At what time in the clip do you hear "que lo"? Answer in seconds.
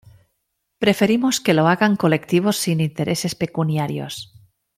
1.39-1.67